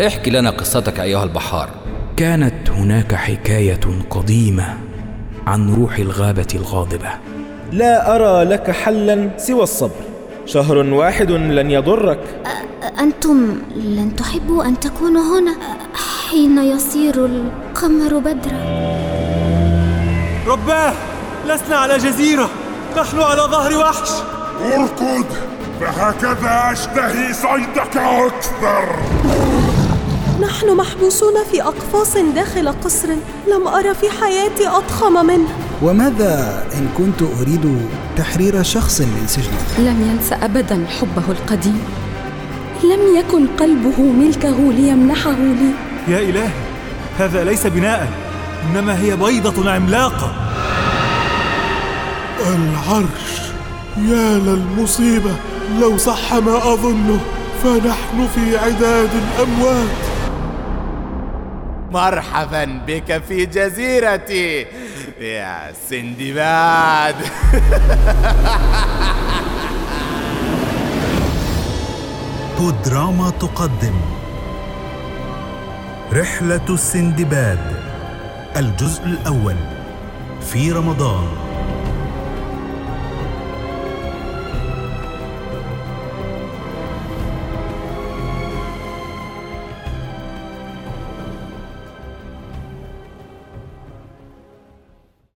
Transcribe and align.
احكي 0.00 0.30
لنا 0.30 0.50
قصتك 0.50 1.00
أيها 1.00 1.24
البحار. 1.24 1.68
كانت 2.16 2.70
هناك 2.70 3.14
حكاية 3.14 3.80
قديمة 4.10 4.78
عن 5.46 5.74
روح 5.74 5.96
الغابة 5.96 6.46
الغاضبة. 6.54 7.08
لا 7.72 8.16
أرى 8.16 8.44
لك 8.44 8.70
حلا 8.70 9.30
سوى 9.36 9.62
الصبر. 9.62 10.00
شهر 10.46 10.76
واحد 10.76 11.30
لن 11.30 11.70
يضرك. 11.70 12.18
أنتم 13.00 13.58
لن 13.76 14.16
تحبوا 14.16 14.64
أن 14.64 14.80
تكونوا 14.80 15.38
هنا 15.38 15.56
حين 16.30 16.58
يصير 16.58 17.24
القمر 17.26 18.18
بدرا. 18.18 18.62
رباه 20.46 20.92
لسنا 21.46 21.76
على 21.76 21.98
جزيرة. 21.98 22.50
نحن 22.96 23.20
على 23.20 23.42
ظهر 23.42 23.76
وحش. 23.76 24.10
أركض 24.62 25.26
فهكذا 25.80 26.72
أشتهي 26.72 27.32
صيدك 27.32 27.96
أكثر 27.96 28.96
نحن 30.62 30.76
محبوسون 30.76 31.32
في 31.50 31.62
أقفاص 31.62 32.16
داخل 32.34 32.68
قصر. 32.68 33.08
لم 33.48 33.68
أرى 33.68 33.94
في 33.94 34.10
حياتي 34.20 34.68
أضخم 34.68 35.26
منه. 35.26 35.48
وماذا 35.82 36.64
إن 36.74 36.88
كنت 36.98 37.22
أريد 37.40 37.88
تحرير 38.16 38.62
شخص 38.62 39.00
من 39.00 39.24
سجنه؟ 39.26 39.90
لم 39.90 40.10
ينس 40.10 40.32
أبدا 40.32 40.86
حبه 41.00 41.22
القديم. 41.28 41.84
لم 42.84 43.16
يكن 43.18 43.46
قلبه 43.46 44.02
ملكه 44.02 44.72
ليمنحه 44.72 45.30
لي. 45.32 45.72
يا 46.08 46.18
إلهي 46.18 46.50
هذا 47.18 47.44
ليس 47.44 47.66
بناء 47.66 48.08
إنما 48.64 49.00
هي 49.00 49.16
بيضة 49.16 49.70
عملاقة. 49.70 50.32
العرش 52.40 53.52
يا 53.98 54.38
للمصيبة 54.38 55.36
لو 55.80 55.96
صح 55.96 56.34
ما 56.34 56.72
أظنه 56.72 57.20
فنحن 57.64 58.28
في 58.34 58.56
عداد 58.56 59.10
الأموات. 59.14 60.11
مرحبا 61.92 62.64
بك 62.86 63.22
في 63.28 63.46
جزيرتي. 63.46 64.66
يا 65.20 65.72
سندباد 65.88 67.16
بودراما 72.58 73.30
تقدم. 73.30 73.94
رحلة 76.12 76.66
السندباد 76.70 77.58
الجزء 78.56 79.04
الأول 79.04 79.56
في 80.52 80.72
رمضان. 80.72 81.51